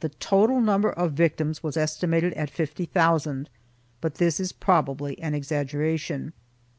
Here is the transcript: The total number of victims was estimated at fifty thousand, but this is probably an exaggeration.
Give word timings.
The 0.00 0.10
total 0.10 0.60
number 0.60 0.90
of 0.90 1.12
victims 1.12 1.62
was 1.62 1.78
estimated 1.78 2.34
at 2.34 2.50
fifty 2.50 2.84
thousand, 2.84 3.48
but 4.02 4.16
this 4.16 4.38
is 4.38 4.52
probably 4.52 5.18
an 5.18 5.34
exaggeration. 5.34 6.34